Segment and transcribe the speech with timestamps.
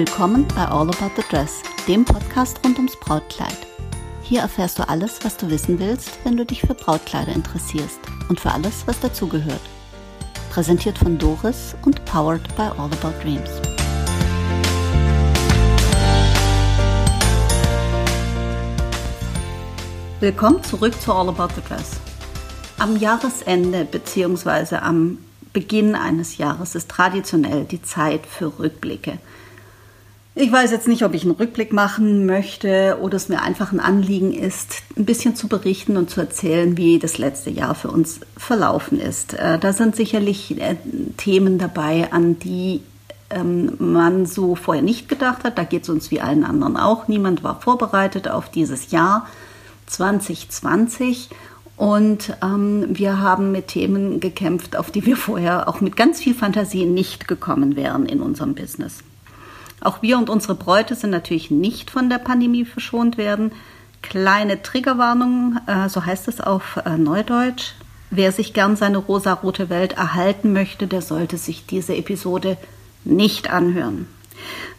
[0.00, 3.58] Willkommen bei All About the Dress, dem Podcast rund ums Brautkleid.
[4.22, 8.00] Hier erfährst du alles, was du wissen willst, wenn du dich für Brautkleider interessierst
[8.30, 9.60] und für alles, was dazugehört.
[10.48, 13.50] Präsentiert von Doris und powered by All About Dreams.
[20.20, 22.00] Willkommen zurück zu All About the Dress.
[22.78, 24.76] Am Jahresende bzw.
[24.76, 25.18] am
[25.52, 29.18] Beginn eines Jahres ist traditionell die Zeit für Rückblicke.
[30.36, 33.80] Ich weiß jetzt nicht, ob ich einen Rückblick machen möchte oder es mir einfach ein
[33.80, 38.20] Anliegen ist, ein bisschen zu berichten und zu erzählen, wie das letzte Jahr für uns
[38.36, 39.34] verlaufen ist.
[39.34, 40.76] Äh, da sind sicherlich äh,
[41.16, 42.80] Themen dabei, an die
[43.30, 45.58] ähm, man so vorher nicht gedacht hat.
[45.58, 47.08] Da geht es uns wie allen anderen auch.
[47.08, 49.26] Niemand war vorbereitet auf dieses Jahr
[49.86, 51.28] 2020
[51.76, 56.34] und ähm, wir haben mit Themen gekämpft, auf die wir vorher auch mit ganz viel
[56.34, 59.02] Fantasie nicht gekommen wären in unserem Business.
[59.80, 63.52] Auch wir und unsere Bräute sind natürlich nicht von der Pandemie verschont werden.
[64.02, 67.72] Kleine Triggerwarnung, äh, so heißt es auf äh, Neudeutsch.
[68.10, 72.56] Wer sich gern seine rosarote Welt erhalten möchte, der sollte sich diese Episode
[73.04, 74.08] nicht anhören.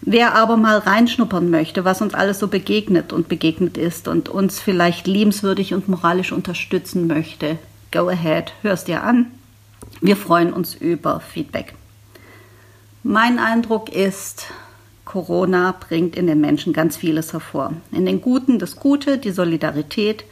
[0.01, 4.59] Wer aber mal reinschnuppern möchte, was uns alles so begegnet und begegnet ist und uns
[4.59, 7.57] vielleicht liebenswürdig und moralisch unterstützen möchte,
[7.91, 9.27] go ahead, hörst dir an.
[10.01, 11.75] Wir freuen uns über Feedback.
[13.03, 14.47] Mein Eindruck ist,
[15.11, 17.73] Corona bringt in den Menschen ganz vieles hervor.
[17.91, 20.23] In den Guten das Gute, die Solidarität,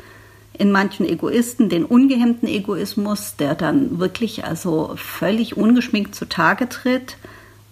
[0.58, 7.18] in manchen Egoisten den ungehemmten Egoismus, der dann wirklich also völlig ungeschminkt zutage tritt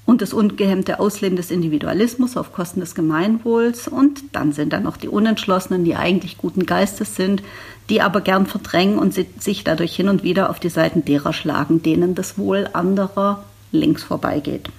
[0.05, 3.88] und das ungehemmte Ausleben des Individualismus auf Kosten des Gemeinwohls.
[3.88, 7.42] Und dann sind da noch die Unentschlossenen, die eigentlich guten Geistes sind,
[7.89, 11.81] die aber gern verdrängen und sich dadurch hin und wieder auf die Seiten derer schlagen,
[11.81, 14.70] denen das Wohl anderer links vorbeigeht.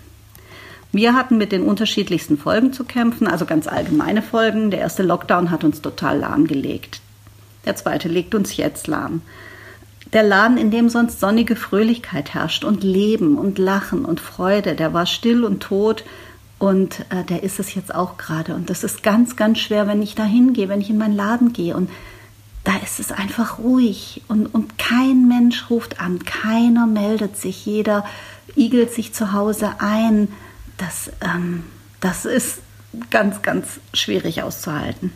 [0.92, 4.70] Wir hatten mit den unterschiedlichsten Folgen zu kämpfen, also ganz allgemeine Folgen.
[4.70, 7.00] Der erste Lockdown hat uns total lahmgelegt.
[7.66, 9.20] Der zweite legt uns jetzt lahm.
[10.14, 14.94] Der Laden, in dem sonst sonnige Fröhlichkeit herrscht und Leben und Lachen und Freude, der
[14.94, 16.04] war still und tot
[16.58, 18.54] und äh, der ist es jetzt auch gerade.
[18.54, 21.52] Und das ist ganz, ganz schwer, wenn ich da hingehe, wenn ich in meinen Laden
[21.52, 21.90] gehe und
[22.64, 28.04] da ist es einfach ruhig und, und kein Mensch ruft an, keiner meldet sich, jeder
[28.56, 30.28] igelt sich zu Hause ein.
[30.78, 31.64] Das, ähm,
[32.00, 32.60] das ist
[33.10, 35.12] ganz, ganz schwierig auszuhalten.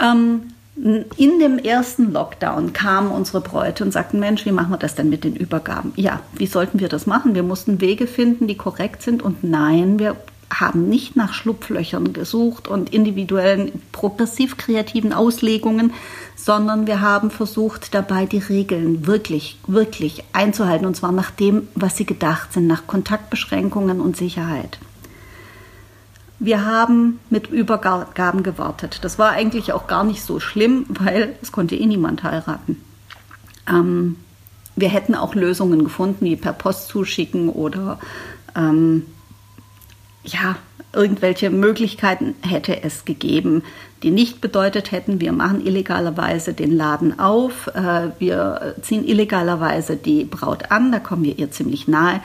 [0.00, 4.96] Ähm, in dem ersten Lockdown kamen unsere Bräute und sagten, Mensch, wie machen wir das
[4.96, 5.92] denn mit den Übergaben?
[5.94, 7.36] Ja, wie sollten wir das machen?
[7.36, 9.22] Wir mussten Wege finden, die korrekt sind.
[9.22, 10.16] Und nein, wir
[10.52, 15.92] haben nicht nach Schlupflöchern gesucht und individuellen, progressiv kreativen Auslegungen,
[16.36, 20.86] sondern wir haben versucht, dabei die Regeln wirklich, wirklich einzuhalten.
[20.86, 24.78] Und zwar nach dem, was sie gedacht sind, nach Kontaktbeschränkungen und Sicherheit.
[26.38, 28.98] Wir haben mit Übergaben gewartet.
[29.02, 32.82] Das war eigentlich auch gar nicht so schlimm, weil es konnte eh niemand heiraten.
[33.68, 34.16] Ähm,
[34.76, 37.98] wir hätten auch Lösungen gefunden, wie per Post zuschicken oder
[38.56, 39.06] ähm,
[40.24, 40.56] ja,
[40.94, 43.62] irgendwelche Möglichkeiten hätte es gegeben,
[44.02, 50.24] die nicht bedeutet hätten, wir machen illegalerweise den Laden auf, äh, wir ziehen illegalerweise die
[50.24, 52.20] Braut an, da kommen wir ihr ziemlich nahe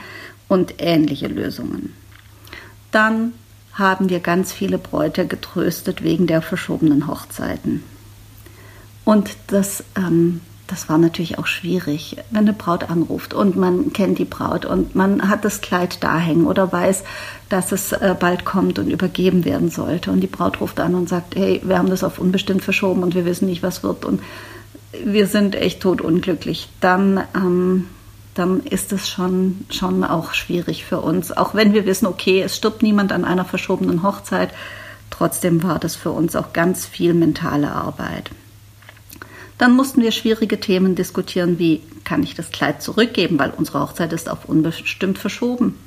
[0.48, 1.94] und ähnliche Lösungen.
[2.90, 3.32] Dann
[3.72, 7.82] haben wir ganz viele Bräute getröstet wegen der verschobenen Hochzeiten.
[9.04, 14.18] Und das, ähm, das war natürlich auch schwierig, wenn eine Braut anruft und man kennt
[14.18, 17.02] die Braut und man hat das Kleid da hängen oder weiß,
[17.48, 20.12] dass es äh, bald kommt und übergeben werden sollte.
[20.12, 23.14] Und die Braut ruft an und sagt, hey, wir haben das auf unbestimmt verschoben und
[23.14, 24.04] wir wissen nicht, was wird.
[24.04, 24.22] Und
[25.04, 26.68] wir sind echt totunglücklich.
[26.80, 27.86] Dann ähm,
[28.34, 31.32] dann ist es schon, schon auch schwierig für uns.
[31.36, 34.50] Auch wenn wir wissen, okay, es stirbt niemand an einer verschobenen Hochzeit,
[35.10, 38.30] trotzdem war das für uns auch ganz viel mentale Arbeit.
[39.60, 44.10] Dann mussten wir schwierige Themen diskutieren, wie kann ich das Kleid zurückgeben, weil unsere Hochzeit
[44.14, 45.78] ist auf unbestimmt verschoben.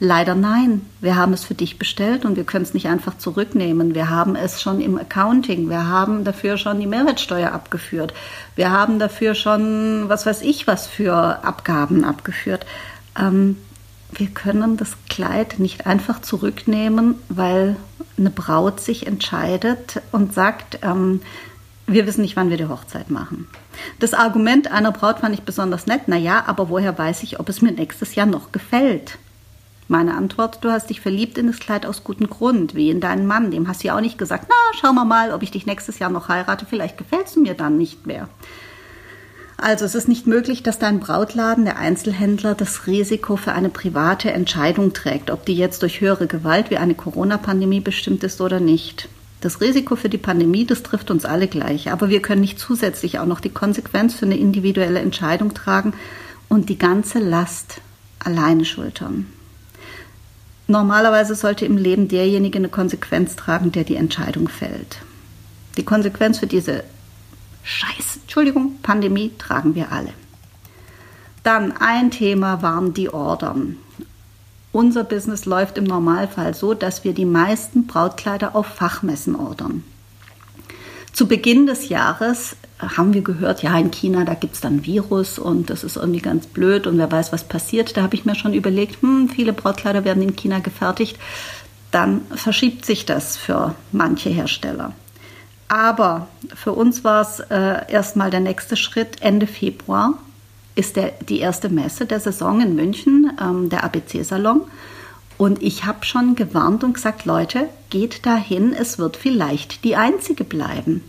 [0.00, 0.82] Leider nein.
[1.00, 3.94] Wir haben es für dich bestellt und wir können es nicht einfach zurücknehmen.
[3.94, 5.70] Wir haben es schon im Accounting.
[5.70, 8.12] Wir haben dafür schon die Mehrwertsteuer abgeführt.
[8.54, 12.66] Wir haben dafür schon, was weiß ich, was für Abgaben abgeführt.
[13.18, 13.56] Ähm,
[14.12, 17.76] wir können das Kleid nicht einfach zurücknehmen, weil
[18.18, 21.22] eine Braut sich entscheidet und sagt, ähm,
[21.92, 23.48] wir wissen nicht, wann wir die Hochzeit machen.
[23.98, 26.02] Das Argument einer Braut fand ich besonders nett.
[26.06, 29.18] Na ja, aber woher weiß ich, ob es mir nächstes Jahr noch gefällt?
[29.88, 33.26] Meine Antwort, du hast dich verliebt in das Kleid aus gutem Grund, wie in deinen
[33.26, 33.50] Mann.
[33.50, 35.98] Dem hast du ja auch nicht gesagt, na, schauen wir mal, ob ich dich nächstes
[35.98, 38.28] Jahr noch heirate, vielleicht gefällst du mir dann nicht mehr.
[39.56, 44.30] Also es ist nicht möglich, dass dein Brautladen, der Einzelhändler, das Risiko für eine private
[44.30, 49.08] Entscheidung trägt, ob die jetzt durch höhere Gewalt wie eine Corona-Pandemie bestimmt ist oder nicht.
[49.40, 53.18] Das Risiko für die Pandemie, das trifft uns alle gleich, aber wir können nicht zusätzlich
[53.18, 55.94] auch noch die Konsequenz für eine individuelle Entscheidung tragen
[56.48, 57.80] und die ganze Last
[58.18, 59.26] alleine schultern.
[60.66, 64.98] Normalerweise sollte im Leben derjenige eine Konsequenz tragen, der die Entscheidung fällt.
[65.76, 66.84] Die Konsequenz für diese
[67.62, 70.12] Scheiß, Entschuldigung, Pandemie tragen wir alle.
[71.42, 73.76] Dann ein Thema waren die Ordern.
[74.72, 79.82] Unser Business läuft im Normalfall so, dass wir die meisten Brautkleider auf Fachmessen ordern.
[81.12, 85.38] Zu Beginn des Jahres haben wir gehört, ja, in China, da gibt es dann Virus
[85.38, 87.96] und das ist irgendwie ganz blöd und wer weiß, was passiert.
[87.96, 91.18] Da habe ich mir schon überlegt, hm, viele Brautkleider werden in China gefertigt.
[91.90, 94.92] Dann verschiebt sich das für manche Hersteller.
[95.66, 99.20] Aber für uns war es äh, erstmal der nächste Schritt.
[99.20, 100.14] Ende Februar
[100.80, 104.62] ist der, die erste Messe der Saison in München, ähm, der ABC-Salon.
[105.36, 110.44] Und ich habe schon gewarnt und gesagt, Leute, geht dahin, es wird vielleicht die einzige
[110.44, 111.02] bleiben.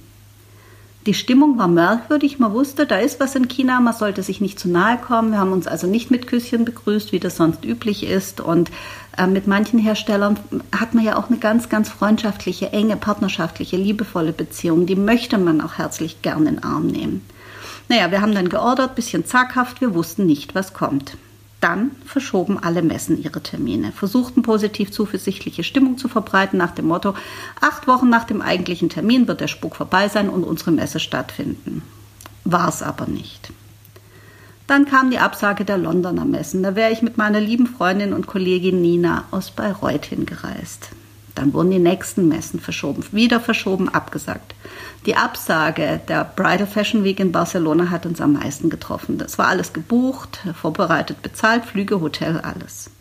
[1.08, 4.60] Die Stimmung war merkwürdig, man wusste, da ist was in China, man sollte sich nicht
[4.60, 5.32] zu nahe kommen.
[5.32, 8.40] Wir haben uns also nicht mit Küsschen begrüßt, wie das sonst üblich ist.
[8.40, 8.70] Und
[9.18, 10.38] äh, mit manchen Herstellern
[10.78, 14.86] hat man ja auch eine ganz, ganz freundschaftliche, enge, partnerschaftliche, liebevolle Beziehung.
[14.86, 17.22] Die möchte man auch herzlich gern in den Arm nehmen.
[17.92, 21.18] Naja, wir haben dann geordert, bisschen zaghaft, wir wussten nicht, was kommt.
[21.60, 27.16] Dann verschoben alle Messen ihre Termine, versuchten positiv zuversichtliche Stimmung zu verbreiten nach dem Motto,
[27.60, 31.82] acht Wochen nach dem eigentlichen Termin wird der Spuk vorbei sein und unsere Messe stattfinden.
[32.46, 33.52] War es aber nicht.
[34.68, 36.64] Dann kam die Absage der Londoner Messen.
[36.64, 40.92] Da wäre ich mit meiner lieben Freundin und Kollegin Nina aus Bayreuth hingereist.
[41.36, 44.54] Dann wurden die nächsten Messen verschoben, wieder verschoben, abgesagt.
[45.06, 49.18] Die Absage der Bridal Fashion Week in Barcelona hat uns am meisten getroffen.
[49.18, 52.92] Das war alles gebucht, vorbereitet, bezahlt, Flüge, Hotel, alles.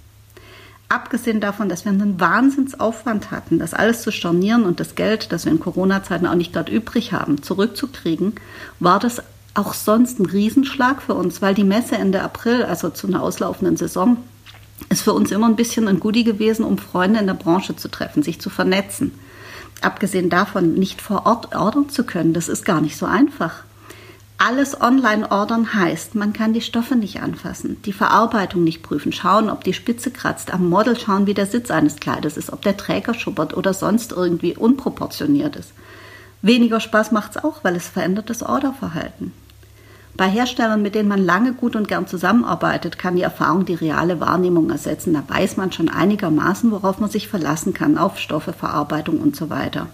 [0.88, 5.44] Abgesehen davon, dass wir einen Wahnsinnsaufwand hatten, das alles zu stornieren und das Geld, das
[5.44, 8.34] wir in Corona-Zeiten auch nicht gerade übrig haben, zurückzukriegen,
[8.80, 9.22] war das
[9.54, 13.76] auch sonst ein Riesenschlag für uns, weil die Messe Ende April, also zu einer auslaufenden
[13.76, 14.16] Saison,
[14.88, 17.88] ist für uns immer ein bisschen ein Goodie gewesen, um Freunde in der Branche zu
[17.88, 19.12] treffen, sich zu vernetzen
[19.80, 23.64] abgesehen davon nicht vor Ort ordern zu können, das ist gar nicht so einfach.
[24.38, 29.50] Alles online ordern heißt, man kann die Stoffe nicht anfassen, die Verarbeitung nicht prüfen, schauen,
[29.50, 32.76] ob die Spitze kratzt, am Model schauen, wie der Sitz eines Kleides ist, ob der
[32.76, 35.72] Träger schubbert oder sonst irgendwie unproportioniert ist.
[36.40, 39.32] Weniger Spaß macht es auch, weil es verändert das Orderverhalten.
[40.16, 44.20] Bei Herstellern, mit denen man lange gut und gern zusammenarbeitet, kann die Erfahrung die reale
[44.20, 45.14] Wahrnehmung ersetzen.
[45.14, 49.50] Da weiß man schon einigermaßen, worauf man sich verlassen kann, auf Stoffe, Verarbeitung und so
[49.50, 49.86] weiter.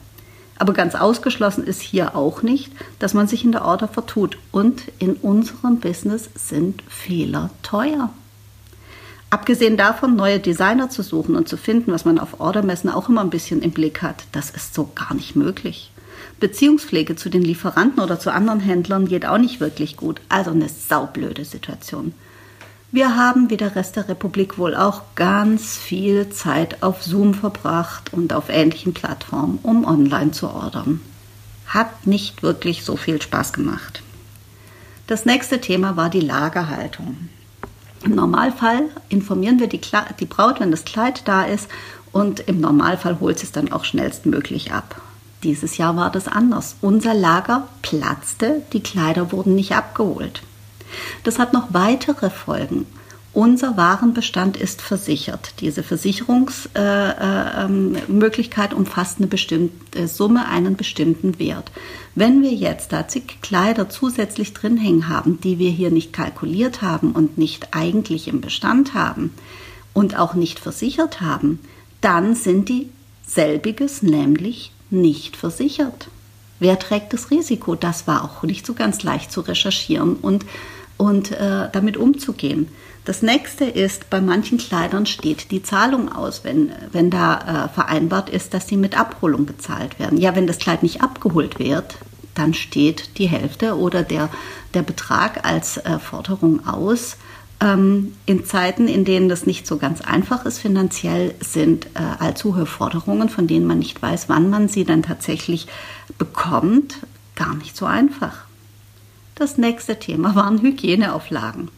[0.59, 4.39] Aber ganz ausgeschlossen ist hier auch nicht, dass man sich in der Order vertut.
[4.53, 8.11] Und in unserem Business sind Fehler teuer.
[9.29, 13.21] Abgesehen davon, neue Designer zu suchen und zu finden, was man auf Ordermessen auch immer
[13.21, 15.91] ein bisschen im Blick hat, das ist so gar nicht möglich.
[16.41, 20.21] Beziehungspflege zu den Lieferanten oder zu anderen Händlern geht auch nicht wirklich gut.
[20.29, 22.13] Also eine saublöde Situation.
[22.93, 28.13] Wir haben wie der Rest der Republik wohl auch ganz viel Zeit auf Zoom verbracht
[28.13, 31.01] und auf ähnlichen Plattformen, um online zu ordern.
[31.67, 34.03] Hat nicht wirklich so viel Spaß gemacht.
[35.07, 37.29] Das nächste Thema war die Lagerhaltung.
[38.05, 39.81] Im Normalfall informieren wir die,
[40.21, 41.69] die Braut, wenn das Kleid da ist,
[42.13, 45.03] und im Normalfall holt sie es dann auch schnellstmöglich ab.
[45.47, 46.75] Dieses Jahr war das anders.
[46.81, 50.43] Unser Lager platzte, die Kleider wurden nicht abgeholt.
[51.23, 52.85] Das hat noch weitere Folgen.
[53.33, 55.61] Unser Warenbestand ist versichert.
[55.61, 61.71] Diese Versicherungsmöglichkeit äh, äh, umfasst eine bestimmte Summe, einen bestimmten Wert.
[62.17, 66.83] Wenn wir jetzt da zig Kleider zusätzlich drin hängen haben, die wir hier nicht kalkuliert
[66.83, 69.33] haben und nicht eigentlich im Bestand haben
[69.93, 71.61] und auch nicht versichert haben,
[72.01, 72.89] dann sind die
[73.25, 76.09] selbiges nämlich nicht versichert.
[76.59, 77.75] Wer trägt das Risiko?
[77.75, 80.47] Das war auch nicht so ganz leicht zu recherchieren und,
[80.97, 82.69] und äh, damit umzugehen.
[83.05, 88.31] Das nächste ist, bei manchen Kleidern steht die Zahlung aus, wenn, wenn da äh, vereinbart
[88.31, 90.19] ist, dass sie mit Abholung bezahlt werden.
[90.19, 91.99] Ja, wenn das Kleid nicht abgeholt wird,
[92.35, 94.29] dann steht die Hälfte oder der,
[94.75, 97.17] der Betrag als äh, Forderung aus.
[97.61, 102.55] Ähm, in Zeiten, in denen das nicht so ganz einfach ist finanziell, sind äh, allzu
[102.57, 105.67] hohe Forderungen, von denen man nicht weiß, wann man sie dann tatsächlich
[106.19, 106.99] bekommt,
[107.35, 108.45] gar nicht so einfach.
[109.35, 111.71] Das nächste Thema waren Hygieneauflagen.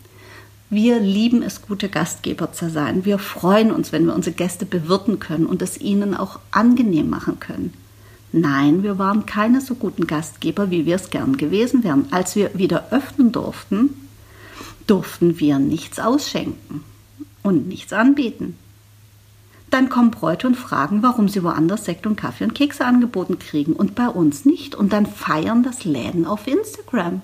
[0.70, 3.04] Wir lieben es, gute Gastgeber zu sein.
[3.04, 7.40] Wir freuen uns, wenn wir unsere Gäste bewirten können und es ihnen auch angenehm machen
[7.40, 7.72] können.
[8.32, 12.08] Nein, wir waren keine so guten Gastgeber, wie wir es gern gewesen wären.
[12.10, 14.07] Als wir wieder öffnen durften,
[14.88, 16.82] durften wir nichts ausschenken
[17.42, 18.56] und nichts anbieten.
[19.70, 23.74] Dann kommen Bräute und fragen, warum sie woanders Sekt und Kaffee und Kekse angeboten kriegen
[23.74, 24.74] und bei uns nicht.
[24.74, 27.20] Und dann feiern das Läden auf Instagram.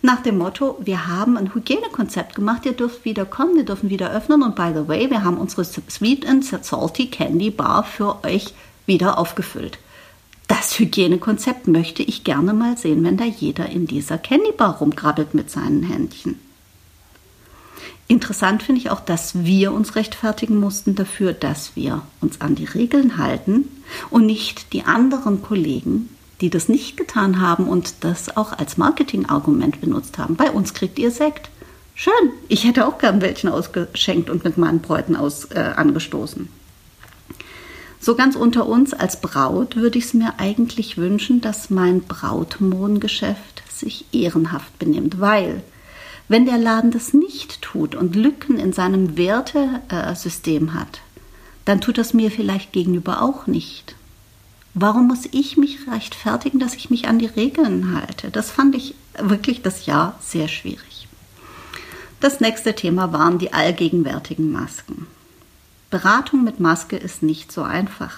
[0.00, 4.10] Nach dem Motto, wir haben ein Hygienekonzept gemacht, ihr dürft wieder kommen, wir dürfen wieder
[4.12, 4.42] öffnen.
[4.42, 8.54] Und by the way, wir haben unsere Sweet and Salty Candy Bar für euch
[8.86, 9.78] wieder aufgefüllt.
[10.46, 15.32] Das Hygienekonzept möchte ich gerne mal sehen, wenn da jeder in dieser Candy Bar rumkrabbelt
[15.34, 16.38] mit seinen Händchen.
[18.06, 22.66] Interessant finde ich auch, dass wir uns rechtfertigen mussten dafür, dass wir uns an die
[22.66, 23.68] Regeln halten
[24.10, 29.80] und nicht die anderen Kollegen, die das nicht getan haben und das auch als Marketingargument
[29.80, 30.36] benutzt haben.
[30.36, 31.48] Bei uns kriegt ihr Sekt.
[31.94, 32.12] Schön,
[32.48, 36.48] ich hätte auch gern welchen ausgeschenkt und mit meinen Bräuten aus, äh, angestoßen.
[38.00, 43.62] So ganz unter uns als Braut würde ich es mir eigentlich wünschen, dass mein Brautmohngeschäft
[43.70, 45.62] sich ehrenhaft benimmt, weil
[46.28, 51.00] wenn der Laden das nicht tut und Lücken in seinem Wertesystem hat,
[51.64, 53.94] dann tut das mir vielleicht gegenüber auch nicht.
[54.74, 58.30] Warum muss ich mich rechtfertigen, dass ich mich an die Regeln halte?
[58.30, 61.06] Das fand ich wirklich das Jahr sehr schwierig.
[62.20, 65.06] Das nächste Thema waren die allgegenwärtigen Masken.
[65.90, 68.16] Beratung mit Maske ist nicht so einfach.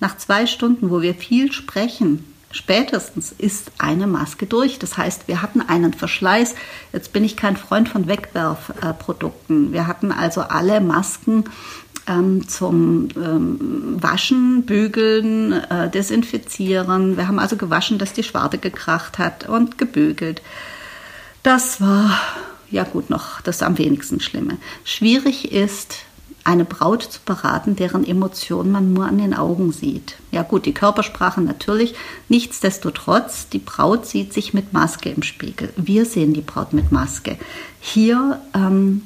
[0.00, 2.24] Nach zwei Stunden, wo wir viel sprechen,
[2.54, 4.78] spätestens ist eine Maske durch.
[4.78, 6.54] Das heißt, wir hatten einen Verschleiß.
[6.92, 9.72] Jetzt bin ich kein Freund von Wegwerfprodukten.
[9.72, 11.44] Wir hatten also alle Masken
[12.06, 17.16] ähm, zum ähm, Waschen, Bügeln, äh, Desinfizieren.
[17.16, 20.40] Wir haben also gewaschen, dass die Schwarte gekracht hat und gebügelt.
[21.42, 22.18] Das war
[22.70, 24.58] ja gut noch das am wenigsten Schlimme.
[24.84, 25.98] Schwierig ist,
[26.44, 30.16] eine Braut zu beraten, deren Emotionen man nur an den Augen sieht.
[30.30, 31.94] Ja gut, die Körpersprache natürlich.
[32.28, 35.72] Nichtsdestotrotz, die Braut sieht sich mit Maske im Spiegel.
[35.76, 37.38] Wir sehen die Braut mit Maske.
[37.80, 39.02] Hier ähm,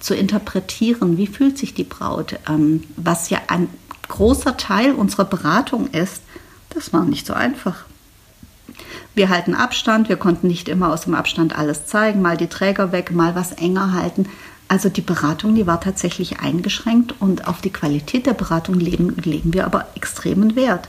[0.00, 3.68] zu interpretieren, wie fühlt sich die Braut, ähm, was ja ein
[4.08, 6.22] großer Teil unserer Beratung ist,
[6.70, 7.84] das war nicht so einfach.
[9.14, 12.92] Wir halten Abstand, wir konnten nicht immer aus dem Abstand alles zeigen, mal die Träger
[12.92, 14.26] weg, mal was enger halten.
[14.72, 19.52] Also die Beratung, die war tatsächlich eingeschränkt und auf die Qualität der Beratung legen, legen
[19.52, 20.88] wir aber extremen Wert.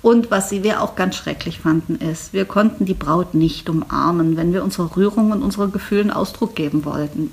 [0.00, 4.52] Und was wir auch ganz schrecklich fanden, ist, wir konnten die Braut nicht umarmen, wenn
[4.52, 7.32] wir unserer Rührung und unseren Gefühlen Ausdruck geben wollten.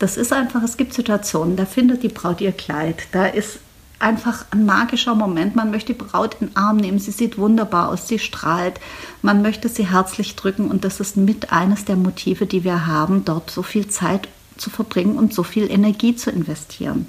[0.00, 3.60] Das ist einfach, es gibt Situationen, da findet die Braut ihr Kleid, da ist
[4.00, 5.54] einfach ein magischer Moment.
[5.54, 8.80] Man möchte die Braut in den Arm nehmen, sie sieht wunderbar aus, sie strahlt,
[9.22, 13.24] man möchte sie herzlich drücken und das ist mit eines der Motive, die wir haben,
[13.24, 17.08] dort so viel Zeit zu verbringen und so viel Energie zu investieren.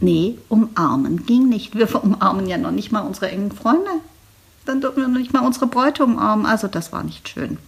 [0.00, 1.76] Nee, umarmen ging nicht.
[1.76, 3.90] Wir umarmen ja noch nicht mal unsere engen Freunde.
[4.64, 6.46] Dann dürfen wir noch nicht mal unsere Bräute umarmen.
[6.46, 7.58] Also das war nicht schön.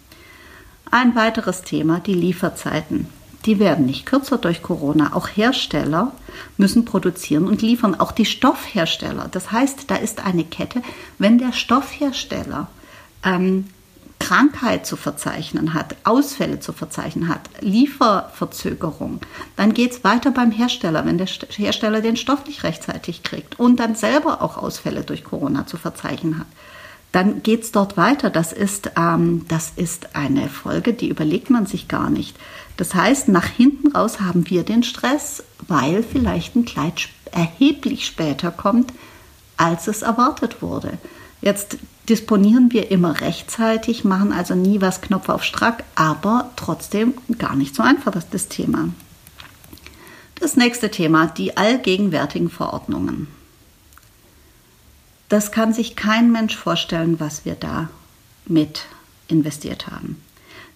[0.91, 3.07] Ein weiteres Thema, die Lieferzeiten.
[3.47, 5.15] Die werden nicht kürzer durch Corona.
[5.15, 6.13] Auch Hersteller
[6.57, 7.99] müssen produzieren und liefern.
[7.99, 9.29] Auch die Stoffhersteller.
[9.31, 10.83] Das heißt, da ist eine Kette.
[11.19, 12.69] Wenn der Stoffhersteller
[13.23, 13.67] ähm,
[14.25, 19.21] Krankheit zu verzeichnen hat, Ausfälle zu verzeichnen hat, Lieferverzögerung,
[19.55, 23.81] dann geht es weiter beim Hersteller, wenn der Hersteller den Stoff nicht rechtzeitig kriegt und
[23.81, 26.47] dann selber auch Ausfälle durch Corona zu verzeichnen hat.
[27.13, 28.31] Dann geht es dort weiter.
[28.31, 32.35] Das ist, ähm, das ist eine Folge, die überlegt man sich gar nicht.
[32.79, 38.51] Das heißt, nach hinten raus haben wir den Stress, weil vielleicht ein Kleid erheblich später
[38.51, 38.95] kommt,
[39.59, 40.97] als es erwartet wurde.
[41.43, 41.77] Jetzt
[42.09, 47.75] disponieren wir immer rechtzeitig, machen also nie was Knopf auf Strack, aber trotzdem gar nicht
[47.75, 48.89] so einfach das, das Thema.
[50.37, 53.29] Das nächste Thema, die allgegenwärtigen Verordnungen.
[55.29, 57.89] Das kann sich kein Mensch vorstellen, was wir da
[58.47, 58.85] mit
[59.29, 60.21] investiert haben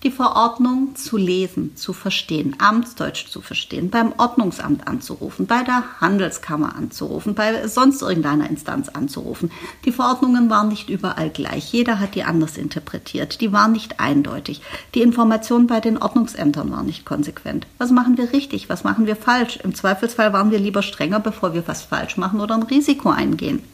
[0.04, 6.76] die Verordnung zu lesen, zu verstehen, Amtsdeutsch zu verstehen, beim Ordnungsamt anzurufen, bei der Handelskammer
[6.76, 9.50] anzurufen, bei sonst irgendeiner Instanz anzurufen.
[9.84, 11.72] Die Verordnungen waren nicht überall gleich.
[11.72, 13.40] Jeder hat die anders interpretiert.
[13.40, 14.62] Die waren nicht eindeutig.
[14.94, 17.66] Die Informationen bei den Ordnungsämtern waren nicht konsequent.
[17.78, 18.68] Was machen wir richtig?
[18.68, 19.58] Was machen wir falsch?
[19.64, 23.64] Im Zweifelsfall waren wir lieber strenger, bevor wir was falsch machen oder ein Risiko eingehen.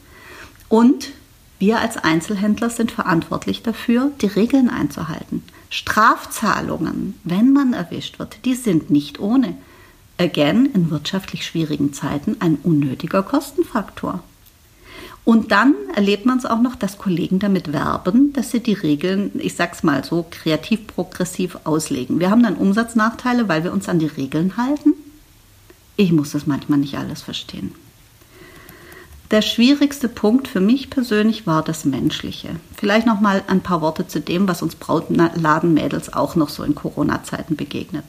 [0.69, 1.11] Und
[1.59, 5.43] wir als Einzelhändler sind verantwortlich dafür, die Regeln einzuhalten.
[5.75, 9.57] Strafzahlungen, wenn man erwischt wird, die sind nicht ohne.
[10.17, 14.23] Again, in wirtschaftlich schwierigen Zeiten ein unnötiger Kostenfaktor.
[15.25, 19.31] Und dann erlebt man es auch noch, dass Kollegen damit werben, dass sie die Regeln,
[19.37, 22.21] ich sag's mal so, kreativ progressiv auslegen.
[22.21, 24.93] Wir haben dann Umsatznachteile, weil wir uns an die Regeln halten.
[25.97, 27.75] Ich muss das manchmal nicht alles verstehen.
[29.31, 32.49] Der schwierigste Punkt für mich persönlich war das Menschliche.
[32.77, 36.75] Vielleicht noch mal ein paar Worte zu dem, was uns Brautladenmädels auch noch so in
[36.75, 38.05] Corona-Zeiten begegnet.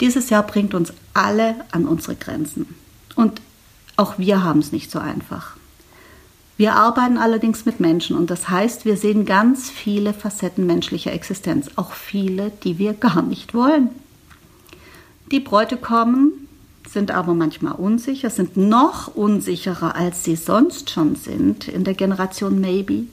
[0.00, 2.74] Dieses Jahr bringt uns alle an unsere Grenzen.
[3.14, 3.40] Und
[3.96, 5.56] auch wir haben es nicht so einfach.
[6.58, 11.70] Wir arbeiten allerdings mit Menschen und das heißt, wir sehen ganz viele Facetten menschlicher Existenz,
[11.76, 13.90] auch viele, die wir gar nicht wollen.
[15.30, 16.45] Die Bräute kommen,
[16.88, 22.60] sind aber manchmal unsicher, sind noch unsicherer, als sie sonst schon sind in der Generation
[22.60, 23.04] Maybe.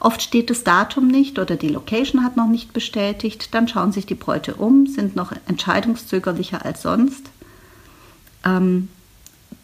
[0.00, 3.54] Oft steht das Datum nicht oder die Location hat noch nicht bestätigt.
[3.54, 7.30] Dann schauen sich die Bräute um, sind noch entscheidungszögerlicher als sonst.
[8.44, 8.88] Ähm,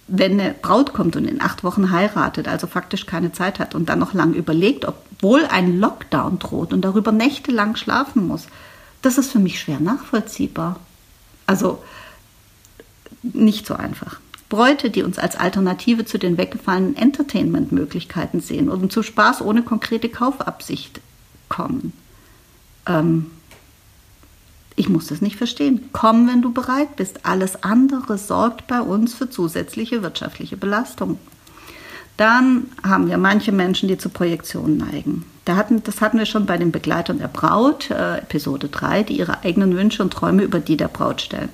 [0.06, 3.88] wenn eine Braut kommt und in acht Wochen heiratet, also faktisch keine Zeit hat und
[3.88, 8.46] dann noch lang überlegt, obwohl ein Lockdown droht und darüber nächtelang schlafen muss,
[9.02, 10.76] das ist für mich schwer nachvollziehbar.
[11.46, 11.82] Also
[13.22, 14.20] nicht so einfach.
[14.48, 20.08] Bräute, die uns als Alternative zu den weggefallenen Entertainment-Möglichkeiten sehen und zu Spaß ohne konkrete
[20.08, 21.00] Kaufabsicht
[21.48, 21.92] kommen.
[22.87, 23.26] Ähm,
[24.75, 25.90] ich muss das nicht verstehen.
[25.92, 27.26] Komm, wenn du bereit bist.
[27.26, 31.18] Alles andere sorgt bei uns für zusätzliche wirtschaftliche Belastung.
[32.16, 35.25] Dann haben wir manche Menschen, die zur Projektion neigen.
[35.44, 39.18] Da hatten, das hatten wir schon bei den Begleitern der Braut, äh, Episode 3, die
[39.18, 41.48] ihre eigenen Wünsche und Träume über die der Braut stellen.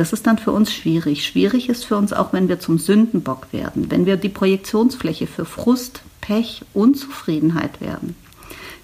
[0.00, 1.26] Das ist dann für uns schwierig.
[1.26, 5.44] Schwierig ist für uns auch, wenn wir zum Sündenbock werden, wenn wir die Projektionsfläche für
[5.44, 8.16] Frust, Pech, Unzufriedenheit werden.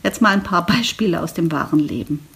[0.02, 2.28] Jetzt mal ein paar Beispiele aus dem wahren Leben.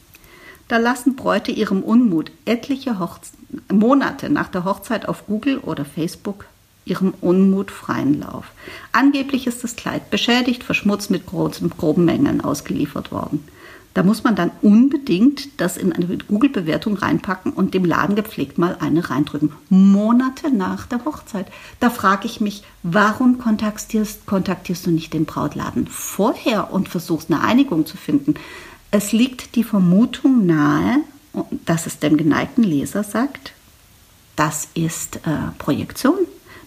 [0.68, 3.32] Da lassen Bräute ihrem Unmut etliche Hochze
[3.70, 6.46] Monate nach der Hochzeit auf Google oder Facebook
[6.86, 8.46] ihrem Unmut freien Lauf.
[8.92, 13.46] Angeblich ist das Kleid beschädigt, verschmutzt mit groben Mängeln ausgeliefert worden.
[13.92, 18.76] Da muss man dann unbedingt das in eine Google-Bewertung reinpacken und dem Laden gepflegt mal
[18.78, 19.52] eine reindrücken.
[19.68, 21.46] Monate nach der Hochzeit.
[21.80, 27.42] Da frage ich mich, warum kontaktierst, kontaktierst du nicht den Brautladen vorher und versuchst eine
[27.42, 28.34] Einigung zu finden?
[28.92, 30.98] Es liegt die Vermutung nahe,
[31.64, 33.52] dass es dem geneigten Leser sagt,
[34.36, 36.18] das ist äh, Projektion.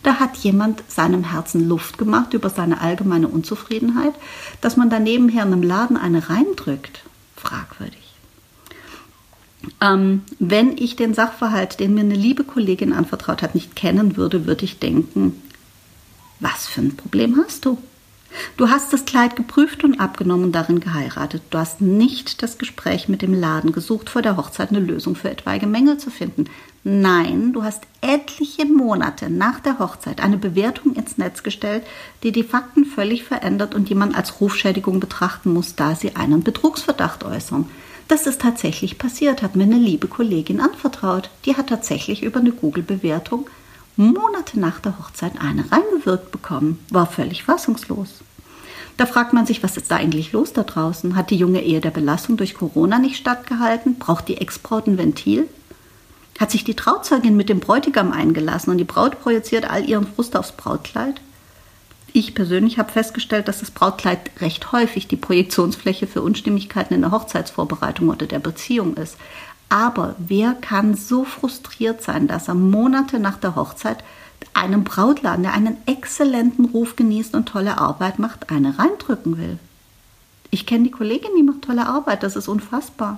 [0.03, 4.13] Da hat jemand seinem Herzen Luft gemacht über seine allgemeine Unzufriedenheit,
[4.59, 7.03] dass man daneben her in einem Laden eine reindrückt
[7.43, 7.99] fragwürdig.
[9.81, 14.45] Ähm, wenn ich den Sachverhalt, den mir eine liebe Kollegin anvertraut hat, nicht kennen würde,
[14.45, 15.41] würde ich denken,
[16.39, 17.77] was für ein Problem hast du?
[18.57, 21.43] Du hast das Kleid geprüft und abgenommen und darin geheiratet.
[21.51, 25.29] Du hast nicht das Gespräch mit dem Laden gesucht, vor der Hochzeit eine Lösung für
[25.29, 26.45] etwaige Mängel zu finden.
[26.85, 31.83] Nein, du hast etliche Monate nach der Hochzeit eine Bewertung ins Netz gestellt,
[32.23, 36.43] die die Fakten völlig verändert und die man als Rufschädigung betrachten muss, da sie einen
[36.43, 37.69] Betrugsverdacht äußern.
[38.09, 41.29] Das ist tatsächlich passiert, hat mir eine liebe Kollegin anvertraut.
[41.45, 43.47] Die hat tatsächlich über eine Google-Bewertung
[43.95, 48.09] Monate nach der Hochzeit eine reingewirkt bekommen, war völlig fassungslos.
[48.97, 51.15] Da fragt man sich, was ist da eigentlich los da draußen?
[51.15, 53.95] Hat die junge Ehe der Belastung durch Corona nicht stattgehalten?
[53.95, 55.47] Braucht die Ex-Braut ein Ventil?
[56.39, 60.35] Hat sich die Trauzeugin mit dem Bräutigam eingelassen und die Braut projiziert all ihren Frust
[60.35, 61.21] aufs Brautkleid?
[62.15, 67.11] Ich persönlich habe festgestellt, dass das Brautkleid recht häufig die Projektionsfläche für Unstimmigkeiten in der
[67.11, 69.17] Hochzeitsvorbereitung oder der Beziehung ist.
[69.69, 74.03] Aber wer kann so frustriert sein, dass er Monate nach der Hochzeit
[74.53, 79.57] einem Brautladen, der einen exzellenten Ruf genießt und tolle Arbeit macht, eine reindrücken will?
[80.51, 83.17] Ich kenne die Kollegin, die macht tolle Arbeit, das ist unfassbar.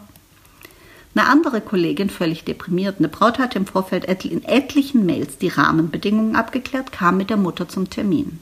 [1.15, 6.35] Eine andere Kollegin, völlig deprimiert, eine Braut hatte im Vorfeld in etlichen Mails die Rahmenbedingungen
[6.35, 8.39] abgeklärt, kam mit der Mutter zum Termin.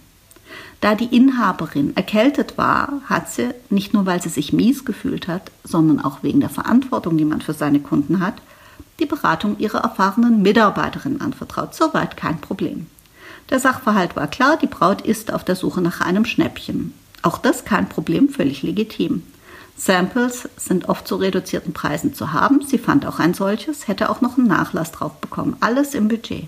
[0.81, 5.51] Da die Inhaberin erkältet war, hat sie, nicht nur weil sie sich mies gefühlt hat,
[5.63, 8.41] sondern auch wegen der Verantwortung, die man für seine Kunden hat,
[8.99, 11.75] die Beratung ihrer erfahrenen Mitarbeiterin anvertraut.
[11.75, 12.88] Soweit kein Problem.
[13.51, 16.93] Der Sachverhalt war klar, die Braut ist auf der Suche nach einem Schnäppchen.
[17.21, 19.21] Auch das kein Problem, völlig legitim.
[19.86, 22.62] Samples sind oft zu reduzierten Preisen zu haben.
[22.65, 25.58] Sie fand auch ein solches, hätte auch noch einen Nachlass drauf bekommen.
[25.60, 26.48] Alles im Budget.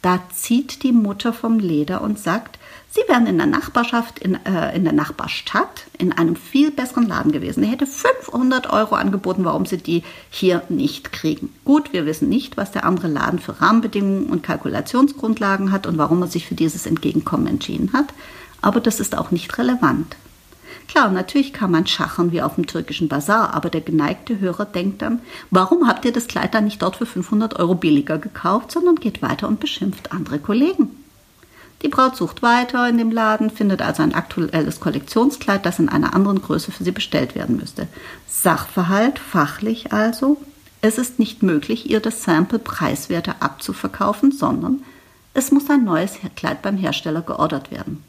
[0.00, 4.74] Da zieht die Mutter vom Leder und sagt, Sie wären in der Nachbarschaft, in, äh,
[4.74, 7.62] in der Nachbarstadt, in einem viel besseren Laden gewesen.
[7.62, 11.52] Er hätte 500 Euro angeboten, warum sie die hier nicht kriegen.
[11.66, 16.22] Gut, wir wissen nicht, was der andere Laden für Rahmenbedingungen und Kalkulationsgrundlagen hat und warum
[16.22, 18.14] er sich für dieses Entgegenkommen entschieden hat,
[18.62, 20.16] aber das ist auch nicht relevant.
[20.88, 25.02] Klar, natürlich kann man schachern wie auf dem türkischen Bazar, aber der geneigte Hörer denkt
[25.02, 25.20] dann,
[25.50, 29.20] warum habt ihr das Kleid dann nicht dort für 500 Euro billiger gekauft, sondern geht
[29.20, 30.90] weiter und beschimpft andere Kollegen?
[31.82, 36.14] Die Braut sucht weiter in dem Laden, findet also ein aktuelles Kollektionskleid, das in einer
[36.14, 37.86] anderen Größe für sie bestellt werden müsste.
[38.26, 40.38] Sachverhalt, fachlich also,
[40.80, 44.82] es ist nicht möglich, ihr das Sample preiswerter abzuverkaufen, sondern
[45.34, 48.02] Es muss ein neues Kleid beim Hersteller geordert werden.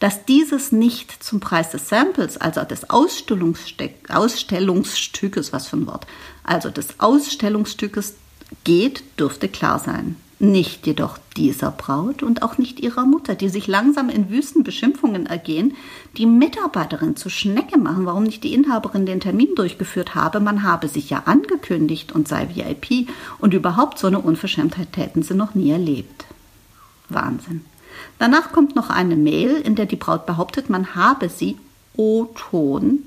[0.00, 6.06] Dass dieses nicht zum Preis des Samples, also des Ausstellungsstückes, was für ein Wort,
[6.44, 8.14] also des Ausstellungsstückes
[8.64, 10.16] geht, dürfte klar sein.
[10.40, 15.26] Nicht jedoch dieser Braut und auch nicht ihrer Mutter, die sich langsam in wüsten Beschimpfungen
[15.26, 15.74] ergehen,
[16.16, 20.86] die Mitarbeiterin zu Schnecke machen, warum nicht die Inhaberin den Termin durchgeführt habe, man habe
[20.86, 23.08] sich ja angekündigt und sei VIP
[23.40, 26.24] und überhaupt so eine Unverschämtheit hätten sie noch nie erlebt.
[27.08, 27.64] Wahnsinn.
[28.18, 31.56] Danach kommt noch eine Mail, in der die Braut behauptet, man habe sie
[31.96, 33.00] O-Ton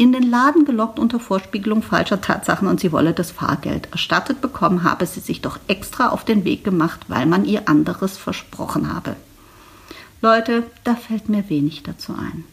[0.00, 4.82] in den Laden gelockt unter Vorspiegelung falscher Tatsachen und sie wolle das Fahrgeld erstattet bekommen,
[4.82, 9.16] habe sie sich doch extra auf den Weg gemacht, weil man ihr anderes versprochen habe.
[10.22, 12.44] Leute, da fällt mir wenig dazu ein.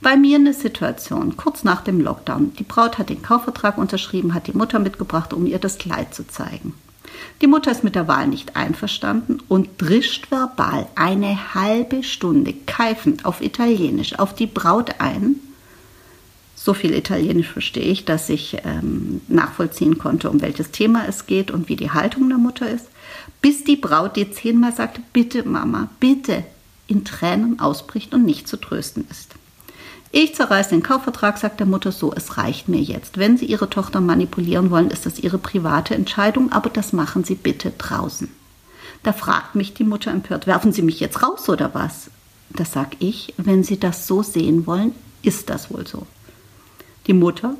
[0.00, 2.54] Bei mir eine Situation, kurz nach dem Lockdown.
[2.58, 6.26] Die Braut hat den Kaufvertrag unterschrieben, hat die Mutter mitgebracht, um ihr das Kleid zu
[6.28, 6.74] zeigen.
[7.40, 13.24] Die Mutter ist mit der Wahl nicht einverstanden und drischt verbal eine halbe Stunde keifend
[13.24, 15.36] auf Italienisch auf die Braut ein,
[16.64, 21.50] so viel Italienisch verstehe ich, dass ich ähm, nachvollziehen konnte, um welches Thema es geht
[21.50, 22.86] und wie die Haltung der Mutter ist,
[23.42, 26.42] bis die Braut dir zehnmal sagt, bitte Mama, bitte,
[26.86, 29.34] in Tränen ausbricht und nicht zu trösten ist.
[30.16, 33.18] Ich zerreiße den Kaufvertrag, sagt der Mutter so, es reicht mir jetzt.
[33.18, 37.34] Wenn Sie Ihre Tochter manipulieren wollen, ist das Ihre private Entscheidung, aber das machen Sie
[37.34, 38.28] bitte draußen.
[39.02, 42.10] Da fragt mich die Mutter empört, werfen Sie mich jetzt raus oder was?
[42.50, 46.06] Da sag ich, wenn Sie das so sehen wollen, ist das wohl so
[47.08, 47.56] die Mutter,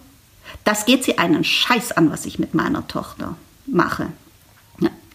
[0.65, 3.37] das geht sie einen Scheiß an, was ich mit meiner Tochter
[3.67, 4.07] mache.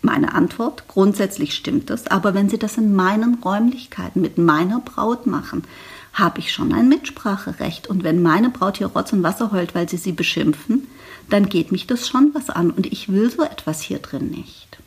[0.02, 5.28] Meine Antwort, grundsätzlich stimmt es, aber wenn Sie das in meinen Räumlichkeiten mit meiner Braut
[5.28, 5.66] machen,
[6.14, 7.88] habe ich schon ein Mitspracherecht.
[7.88, 10.88] Und wenn meine Braut hier Rotz und Wasser heult, weil Sie sie beschimpfen,
[11.30, 14.80] dann geht mich das schon was an und ich will so etwas hier drin nicht.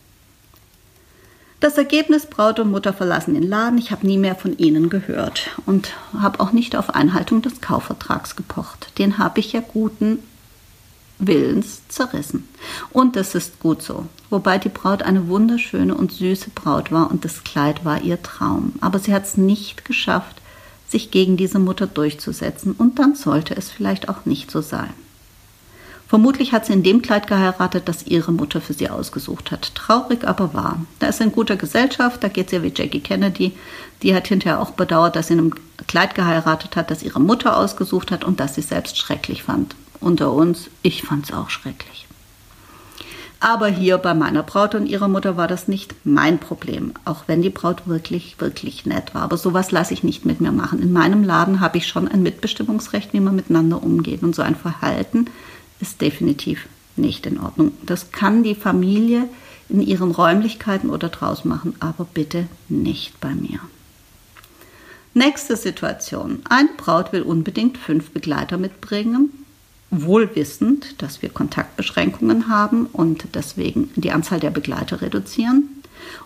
[1.60, 3.78] Das Ergebnis, Braut und Mutter verlassen den Laden.
[3.78, 8.34] Ich habe nie mehr von ihnen gehört und habe auch nicht auf Einhaltung des Kaufvertrags
[8.34, 8.98] gepocht.
[8.98, 10.18] Den habe ich ja guten
[11.20, 12.48] Willens zerrissen.
[12.90, 14.06] Und das ist gut so.
[14.28, 18.72] Wobei die Braut eine wunderschöne und süße Braut war und das Kleid war ihr Traum.
[18.80, 20.41] Aber sie hat es nicht geschafft,
[20.92, 24.92] sich gegen diese Mutter durchzusetzen und dann sollte es vielleicht auch nicht so sein.
[26.06, 29.74] Vermutlich hat sie in dem Kleid geheiratet, das ihre Mutter für sie ausgesucht hat.
[29.74, 30.84] Traurig, aber wahr.
[30.98, 33.52] Da ist sie in guter Gesellschaft, da geht sie ja wie Jackie Kennedy.
[34.02, 35.54] Die hat hinterher auch bedauert, dass sie in einem
[35.86, 39.74] Kleid geheiratet hat, das ihre Mutter ausgesucht hat und das sie selbst schrecklich fand.
[40.00, 42.06] Unter uns, ich fand es auch schrecklich.
[43.44, 47.42] Aber hier bei meiner Braut und ihrer Mutter war das nicht mein Problem, auch wenn
[47.42, 49.22] die Braut wirklich, wirklich nett war.
[49.22, 50.80] Aber sowas lasse ich nicht mit mir machen.
[50.80, 54.22] In meinem Laden habe ich schon ein Mitbestimmungsrecht, wie man miteinander umgeht.
[54.22, 55.26] Und so ein Verhalten
[55.80, 57.72] ist definitiv nicht in Ordnung.
[57.84, 59.28] Das kann die Familie
[59.68, 63.58] in ihren Räumlichkeiten oder draußen machen, aber bitte nicht bei mir.
[65.14, 66.42] Nächste Situation.
[66.48, 69.30] Eine Braut will unbedingt fünf Begleiter mitbringen,
[69.92, 75.68] wohl wissend, dass wir Kontaktbeschränkungen haben und deswegen die Anzahl der Begleiter reduzieren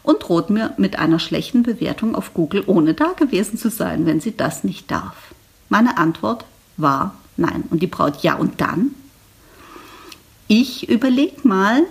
[0.04, 4.20] und droht mir mit einer schlechten Bewertung auf Google, ohne da gewesen zu sein, wenn
[4.20, 5.16] sie das nicht darf.
[5.68, 6.44] Meine Antwort
[6.76, 7.64] war nein.
[7.70, 8.94] Und die Braut, ja und dann?
[10.46, 11.82] Ich überleg mal,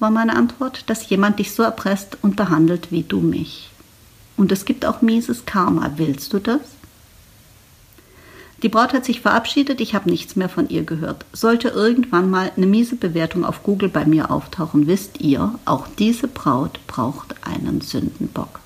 [0.00, 3.70] war meine Antwort, dass jemand dich so erpresst und behandelt wie du mich.
[4.36, 5.92] Und es gibt auch mieses Karma.
[5.96, 6.60] Willst du das?
[8.64, 11.26] Die Braut hat sich verabschiedet, ich habe nichts mehr von ihr gehört.
[11.34, 16.28] Sollte irgendwann mal eine miese Bewertung auf Google bei mir auftauchen, wisst ihr, auch diese
[16.28, 18.60] Braut braucht einen Sündenbock.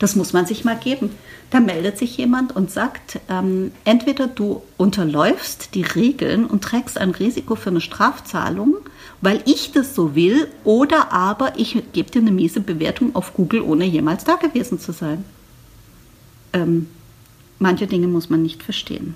[0.00, 1.10] Das muss man sich mal geben.
[1.50, 7.10] Da meldet sich jemand und sagt, ähm, entweder du unterläufst die Regeln und trägst ein
[7.10, 8.74] Risiko für eine Strafzahlung,
[9.20, 13.62] weil ich das so will, oder aber ich gebe dir eine miese Bewertung auf Google,
[13.62, 15.24] ohne jemals da gewesen zu sein.
[16.52, 16.88] Ähm,
[17.58, 19.14] manche Dinge muss man nicht verstehen.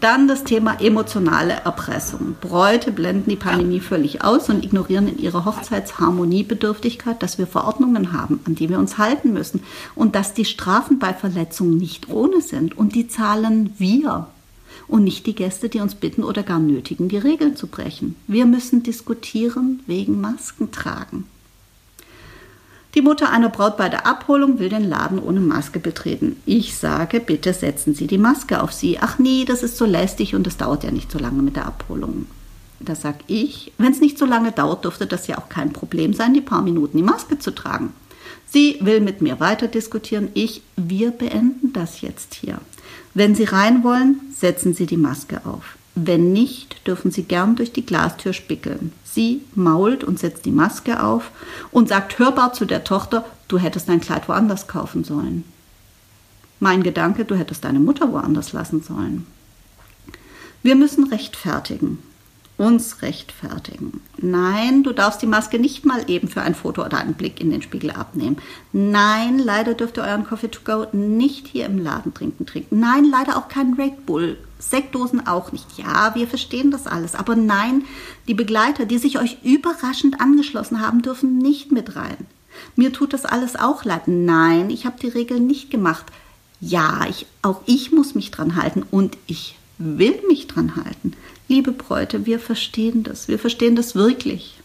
[0.00, 2.36] Dann das Thema emotionale Erpressung.
[2.40, 8.40] Bräute blenden die Pandemie völlig aus und ignorieren in ihrer Hochzeitsharmoniebedürftigkeit, dass wir Verordnungen haben,
[8.44, 9.62] an die wir uns halten müssen
[9.94, 14.28] und dass die Strafen bei Verletzungen nicht ohne sind und die zahlen wir
[14.86, 18.16] und nicht die Gäste, die uns bitten oder gar nötigen, die Regeln zu brechen.
[18.26, 21.24] Wir müssen diskutieren wegen Masken tragen.
[22.94, 26.36] Die Mutter einer Braut bei der Abholung will den Laden ohne Maske betreten.
[26.46, 28.98] Ich sage, bitte setzen Sie die Maske auf sie.
[29.00, 31.66] Ach nee, das ist so lästig und es dauert ja nicht so lange mit der
[31.66, 32.26] Abholung.
[32.80, 36.12] Da sag ich, wenn es nicht so lange dauert, dürfte das ja auch kein Problem
[36.12, 37.92] sein, die paar Minuten die Maske zu tragen.
[38.48, 40.28] Sie will mit mir weiter diskutieren.
[40.34, 42.58] Ich, wir beenden das jetzt hier.
[43.14, 45.76] Wenn Sie rein wollen, setzen Sie die Maske auf.
[45.94, 48.92] Wenn nicht, dürfen Sie gern durch die Glastür spickeln.
[49.16, 51.30] Sie mault und setzt die Maske auf
[51.70, 55.42] und sagt hörbar zu der Tochter, du hättest dein Kleid woanders kaufen sollen.
[56.60, 59.26] Mein Gedanke, du hättest deine Mutter woanders lassen sollen.
[60.62, 62.02] Wir müssen rechtfertigen.
[62.58, 64.00] Uns rechtfertigen.
[64.16, 67.50] Nein, du darfst die Maske nicht mal eben für ein Foto oder einen Blick in
[67.50, 68.38] den Spiegel abnehmen.
[68.72, 72.80] Nein, leider dürft ihr euren Coffee to go nicht hier im Laden trinken trinken.
[72.80, 74.38] Nein, leider auch kein Red Bull.
[74.58, 75.66] Sektdosen auch nicht.
[75.76, 77.14] Ja, wir verstehen das alles.
[77.14, 77.84] Aber nein,
[78.26, 82.16] die Begleiter, die sich euch überraschend angeschlossen haben, dürfen nicht mit rein.
[82.74, 84.08] Mir tut das alles auch leid.
[84.08, 86.06] Nein, ich habe die Regeln nicht gemacht.
[86.60, 91.12] Ja, ich, auch ich muss mich dran halten und ich will mich dran halten.
[91.48, 93.28] Liebe Bräute, wir verstehen das.
[93.28, 94.58] Wir verstehen das wirklich.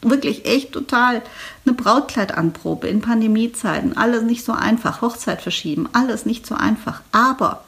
[0.00, 1.22] Wirklich echt total.
[1.64, 5.02] Eine Brautkleidanprobe in Pandemiezeiten, alles nicht so einfach.
[5.02, 7.02] Hochzeit verschieben, alles nicht so einfach.
[7.12, 7.64] Aber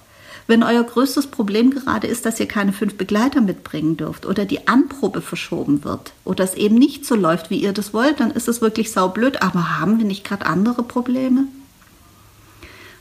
[0.46, 4.68] wenn euer größtes Problem gerade ist, dass ihr keine fünf Begleiter mitbringen dürft oder die
[4.68, 8.48] Anprobe verschoben wird oder es eben nicht so läuft, wie ihr das wollt, dann ist
[8.48, 9.42] es wirklich saublöd.
[9.42, 11.44] Aber haben wir nicht gerade andere Probleme?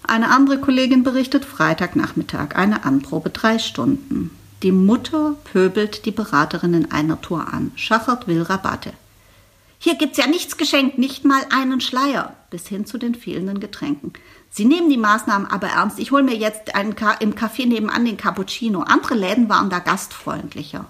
[0.03, 4.31] Eine andere Kollegin berichtet Freitagnachmittag, eine Anprobe drei Stunden.
[4.65, 7.71] Die Mutter pöbelt die Beraterin in einer Tour an.
[7.75, 8.93] Schachert will Rabatte.
[9.77, 14.13] Hier gibt's ja nichts geschenkt, nicht mal einen Schleier, bis hin zu den fehlenden Getränken.
[14.49, 15.99] Sie nehmen die Maßnahmen aber ernst.
[15.99, 18.81] Ich hole mir jetzt einen Ka im Café nebenan den Cappuccino.
[18.81, 20.87] Andere Läden waren da gastfreundlicher.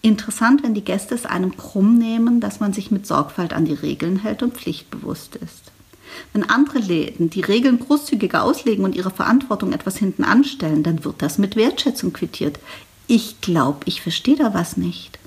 [0.00, 3.74] Interessant, wenn die Gäste es einem krumm nehmen, dass man sich mit Sorgfalt an die
[3.74, 5.72] Regeln hält und pflichtbewusst ist.
[6.32, 11.22] Wenn andere Läden die Regeln großzügiger auslegen und ihre Verantwortung etwas hinten anstellen, dann wird
[11.22, 12.58] das mit Wertschätzung quittiert.
[13.06, 15.18] Ich glaube, ich verstehe da was nicht.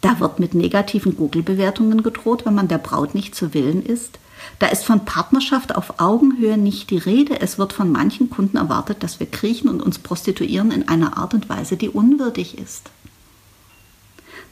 [0.00, 4.18] Da wird mit negativen Google-Bewertungen gedroht, wenn man der Braut nicht zu Willen ist.
[4.58, 7.40] Da ist von Partnerschaft auf Augenhöhe nicht die Rede.
[7.40, 11.34] Es wird von manchen Kunden erwartet, dass wir kriechen und uns prostituieren in einer Art
[11.34, 12.90] und Weise, die unwürdig ist.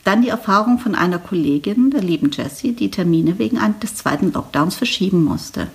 [0.04, 4.74] Dann die Erfahrung von einer Kollegin, der lieben Jessie, die Termine wegen des zweiten Lockdowns
[4.74, 5.68] verschieben musste.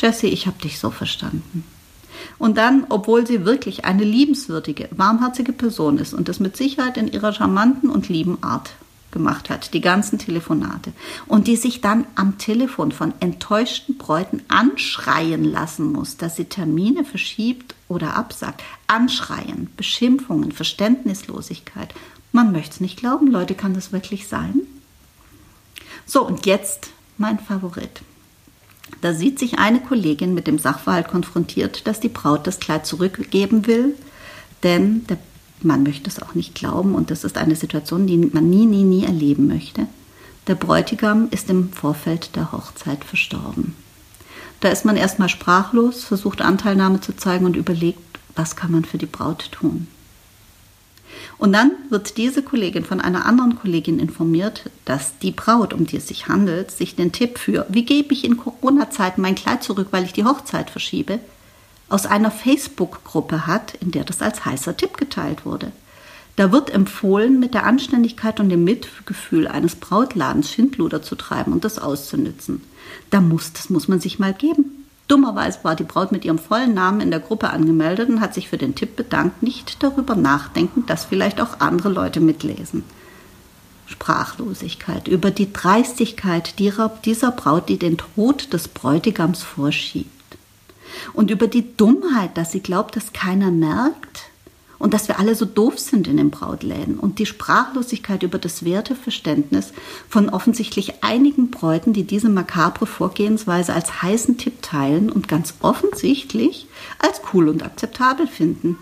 [0.00, 1.64] Jessie, ich habe dich so verstanden.
[2.38, 7.08] Und dann, obwohl sie wirklich eine liebenswürdige, warmherzige Person ist und das mit Sicherheit in
[7.08, 8.70] ihrer charmanten und lieben Art
[9.10, 10.92] gemacht hat, die ganzen Telefonate,
[11.26, 17.04] und die sich dann am Telefon von enttäuschten Bräuten anschreien lassen muss, dass sie Termine
[17.04, 18.62] verschiebt oder absagt.
[18.86, 21.94] Anschreien, Beschimpfungen, Verständnislosigkeit
[22.32, 24.60] man möchte es nicht glauben, Leute, kann das wirklich sein?
[26.06, 28.00] So, und jetzt mein Favorit.
[29.00, 33.66] Da sieht sich eine Kollegin mit dem Sachverhalt konfrontiert, dass die Braut das Kleid zurückgeben
[33.66, 33.94] will,
[34.62, 35.18] denn der
[35.60, 38.84] Mann möchte es auch nicht glauben und das ist eine Situation, die man nie, nie,
[38.84, 39.86] nie erleben möchte.
[40.46, 43.74] Der Bräutigam ist im Vorfeld der Hochzeit verstorben.
[44.60, 48.00] Da ist man erstmal sprachlos, versucht Anteilnahme zu zeigen und überlegt,
[48.34, 49.88] was kann man für die Braut tun.
[51.38, 55.96] Und dann wird diese Kollegin von einer anderen Kollegin informiert, dass die Braut, um die
[55.96, 59.88] es sich handelt, sich den Tipp für, wie gebe ich in Corona-Zeiten mein Kleid zurück,
[59.92, 61.20] weil ich die Hochzeit verschiebe,
[61.88, 65.70] aus einer Facebook-Gruppe hat, in der das als heißer Tipp geteilt wurde.
[66.34, 71.64] Da wird empfohlen, mit der Anständigkeit und dem Mitgefühl eines Brautladens Schindluder zu treiben und
[71.64, 72.62] das auszunützen.
[73.10, 74.77] Da muss, das muss man sich mal geben.
[75.08, 78.48] Dummerweise war die Braut mit ihrem vollen Namen in der Gruppe angemeldet und hat sich
[78.48, 82.84] für den Tipp bedankt, nicht darüber nachdenkend, dass vielleicht auch andere Leute mitlesen.
[83.86, 90.10] Sprachlosigkeit über die Dreistigkeit dieser Braut, die den Tod des Bräutigams vorschiebt.
[91.14, 94.27] Und über die Dummheit, dass sie glaubt, dass keiner merkt,
[94.78, 98.64] und dass wir alle so doof sind in den Brautläden und die Sprachlosigkeit über das
[98.64, 99.72] Werteverständnis
[100.08, 106.66] von offensichtlich einigen Bräuten, die diese makabre Vorgehensweise als heißen Tipp teilen und ganz offensichtlich
[106.98, 108.78] als cool und akzeptabel finden.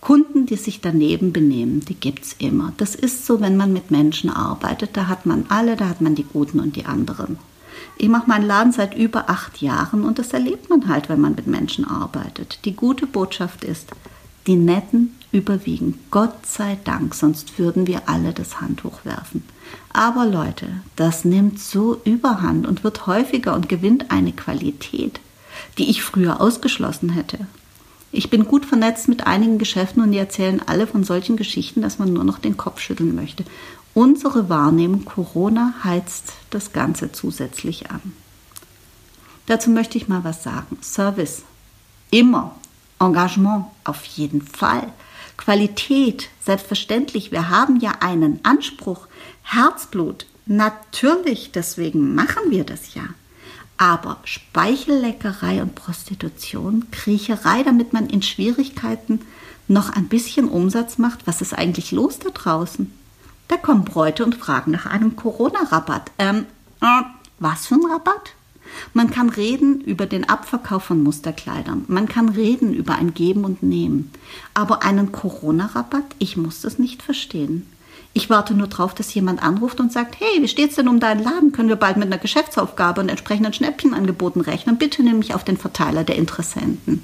[0.00, 2.72] Kunden, die sich daneben benehmen, die gibt's immer.
[2.76, 4.90] Das ist so, wenn man mit Menschen arbeitet.
[4.96, 7.38] Da hat man alle, da hat man die Guten und die anderen.
[7.96, 11.34] Ich mache meinen Laden seit über acht Jahren und das erlebt man halt, wenn man
[11.34, 12.60] mit Menschen arbeitet.
[12.64, 13.90] Die gute Botschaft ist,
[14.48, 16.00] die Netten überwiegen.
[16.10, 19.44] Gott sei Dank, sonst würden wir alle das Handtuch werfen.
[19.92, 25.20] Aber Leute, das nimmt so überhand und wird häufiger und gewinnt eine Qualität,
[25.76, 27.38] die ich früher ausgeschlossen hätte.
[28.10, 31.98] Ich bin gut vernetzt mit einigen Geschäften und die erzählen alle von solchen Geschichten, dass
[31.98, 33.44] man nur noch den Kopf schütteln möchte.
[33.92, 38.00] Unsere Wahrnehmung Corona heizt das Ganze zusätzlich an.
[39.44, 40.78] Dazu möchte ich mal was sagen.
[40.80, 41.42] Service.
[42.10, 42.54] Immer
[43.00, 44.92] Engagement auf jeden Fall.
[45.36, 49.06] Qualität, selbstverständlich, wir haben ja einen Anspruch.
[49.42, 53.04] Herzblut, natürlich, deswegen machen wir das ja.
[53.76, 59.20] Aber Speichelleckerei und Prostitution, Kriecherei, damit man in Schwierigkeiten
[59.68, 62.92] noch ein bisschen Umsatz macht, was ist eigentlich los da draußen?
[63.46, 66.10] Da kommen Bräute und fragen nach einem Corona-Rabatt.
[66.18, 66.46] Ähm,
[66.80, 67.02] äh,
[67.38, 68.32] was für ein Rabatt?
[68.94, 71.84] Man kann reden über den Abverkauf von Musterkleidern.
[71.88, 74.10] Man kann reden über ein Geben und Nehmen.
[74.54, 76.04] Aber einen Corona-Rabatt?
[76.18, 77.66] Ich muss das nicht verstehen.
[78.14, 81.22] Ich warte nur darauf, dass jemand anruft und sagt, hey, wie steht's denn um deinen
[81.22, 81.52] Laden?
[81.52, 84.78] Können wir bald mit einer Geschäftsaufgabe und entsprechenden Schnäppchenangeboten rechnen?
[84.78, 87.02] Bitte nimm mich auf den Verteiler der Interessenten.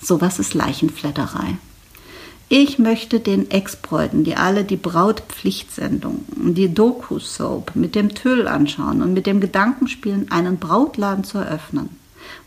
[0.00, 1.56] Sowas ist Leichenfledderei.
[2.54, 9.14] Ich möchte den Ex-Bräuten, die alle die Brautpflichtsendung, die Doku-Soap mit dem Tüll anschauen und
[9.14, 11.88] mit dem Gedanken spielen, einen Brautladen zu eröffnen,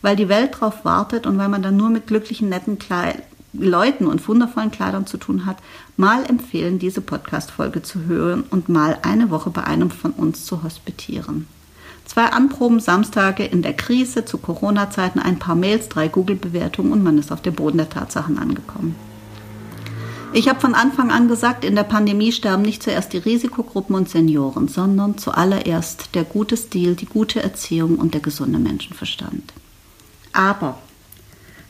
[0.03, 4.05] weil die Welt darauf wartet und weil man dann nur mit glücklichen, netten Kleid Leuten
[4.05, 5.57] und wundervollen Kleidern zu tun hat,
[5.97, 10.61] mal empfehlen, diese Podcast-Folge zu hören und mal eine Woche bei einem von uns zu
[10.61, 11.47] hospitieren.
[12.05, 17.17] Zwei Anproben Samstage in der Krise zu Corona-Zeiten, ein paar Mails, drei Google-Bewertungen und man
[17.17, 18.93] ist auf dem Boden der Tatsachen angekommen.
[20.35, 24.09] Ich habe von Anfang an gesagt, in der Pandemie sterben nicht zuerst die Risikogruppen und
[24.09, 29.53] Senioren, sondern zuallererst der gute Stil, die gute Erziehung und der gesunde Menschenverstand.
[30.33, 30.77] Aber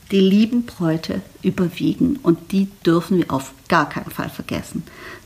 [0.10, 4.82] die lieben Bräute überwiegen und die dürfen wir auf gar keinen Fall vergessen.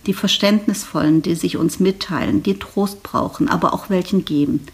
[0.06, 4.66] Die Verständnisvollen, die sich uns mitteilen, die Trost brauchen, aber auch welchen geben,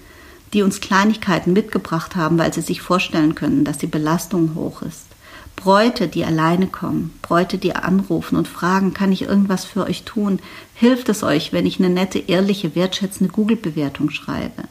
[0.53, 5.05] die uns Kleinigkeiten mitgebracht haben, weil sie sich vorstellen können, dass die Belastung hoch ist
[5.55, 10.39] Bräute, die alleine kommen, Bräute, die anrufen und fragen, kann ich irgendwas für euch tun?
[10.73, 14.65] Hilft es euch, wenn ich eine nette, ehrliche, wertschätzende Google-Bewertung schreibe?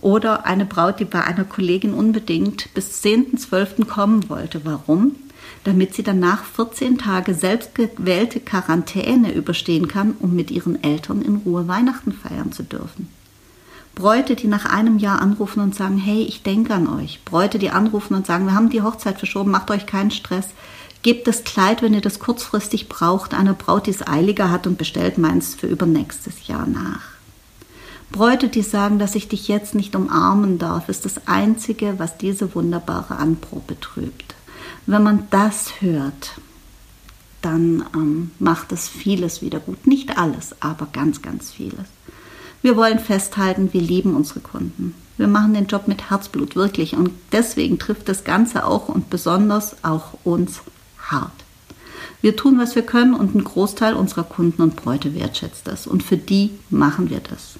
[0.00, 3.86] Oder eine Braut, die bei einer Kollegin unbedingt bis 10.12.
[3.86, 4.64] kommen wollte.
[4.64, 5.16] Warum?
[5.64, 11.66] Damit sie danach 14 Tage selbstgewählte Quarantäne überstehen kann, um mit ihren Eltern in Ruhe
[11.66, 13.08] Weihnachten feiern zu dürfen.
[13.96, 17.24] Bräute, die nach einem Jahr anrufen und sagen, hey, ich denke an euch.
[17.24, 20.48] Bräute, die anrufen und sagen, wir haben die Hochzeit verschoben, macht euch keinen Stress.
[21.02, 24.76] Gebt das Kleid, wenn ihr das kurzfristig braucht, einer Braut, die es eiliger hat und
[24.76, 27.00] bestellt meins für übernächstes Jahr nach.
[28.12, 32.54] Bräute, die sagen, dass ich dich jetzt nicht umarmen darf, ist das Einzige, was diese
[32.54, 34.34] wunderbare Anprobe trübt.
[34.84, 36.32] Wenn man das hört,
[37.40, 39.86] dann ähm, macht es vieles wieder gut.
[39.86, 41.95] Nicht alles, aber ganz, ganz vieles.
[42.66, 44.96] Wir wollen festhalten, wir lieben unsere Kunden.
[45.18, 46.96] Wir machen den Job mit Herzblut, wirklich.
[46.96, 50.62] Und deswegen trifft das Ganze auch und besonders auch uns
[50.98, 51.30] hart.
[52.22, 55.86] Wir tun, was wir können und ein Großteil unserer Kunden und Bräute wertschätzt das.
[55.86, 57.54] Und für die machen wir das.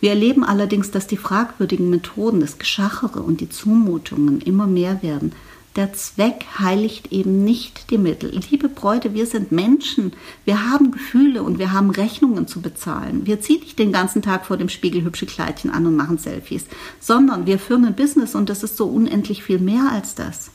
[0.00, 5.30] Wir erleben allerdings, dass die fragwürdigen Methoden, das Geschachere und die Zumutungen immer mehr werden
[5.76, 8.40] der Zweck heiligt eben nicht die Mittel.
[8.50, 10.12] Liebe Bräute, wir sind Menschen.
[10.44, 13.26] Wir haben Gefühle und wir haben Rechnungen zu bezahlen.
[13.26, 16.66] Wir ziehen nicht den ganzen Tag vor dem Spiegel hübsche Kleidchen an und machen Selfies,
[16.98, 20.50] sondern wir führen ein Business und das ist so unendlich viel mehr als das.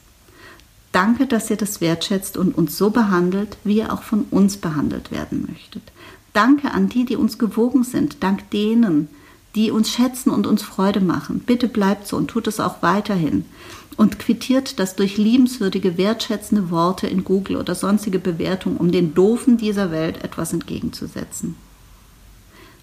[0.91, 5.11] Danke, dass ihr das wertschätzt und uns so behandelt, wie ihr auch von uns behandelt
[5.11, 5.83] werden möchtet.
[6.33, 8.21] Danke an die, die uns gewogen sind.
[8.23, 9.09] Dank denen,
[9.55, 11.39] die uns schätzen und uns Freude machen.
[11.39, 13.45] Bitte bleibt so und tut es auch weiterhin
[13.97, 19.57] und quittiert das durch liebenswürdige, wertschätzende Worte in Google oder sonstige Bewertungen, um den Doofen
[19.57, 21.55] dieser Welt etwas entgegenzusetzen.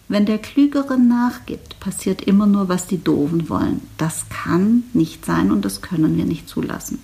[0.09, 3.81] Wenn der Klügere nachgibt, passiert immer nur, was die Doofen wollen.
[3.99, 6.99] Das kann nicht sein und das können wir nicht zulassen.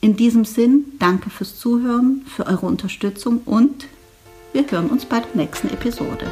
[0.00, 3.86] In diesem Sinn, danke fürs Zuhören, für eure Unterstützung und
[4.52, 6.30] wir hören uns bei der nächsten Episode.